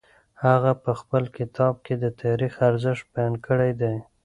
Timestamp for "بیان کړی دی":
3.13-3.95